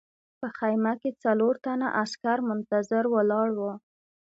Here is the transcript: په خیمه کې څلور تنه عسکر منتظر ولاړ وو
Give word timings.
په 0.39 0.47
خیمه 0.57 0.93
کې 1.01 1.11
څلور 1.23 1.53
تنه 1.65 1.87
عسکر 2.01 2.37
منتظر 2.49 3.03
ولاړ 3.15 3.47
وو 3.57 3.73